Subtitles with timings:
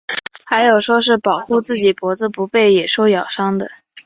[0.45, 3.59] 还有说是保护自己脖子不被野兽咬伤。